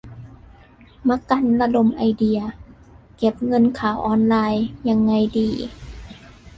[1.07, 2.39] มะกันระดมไอเดีย
[3.17, 5.49] "เก็บเงินข่าวออนไลน์"ยังไงดี?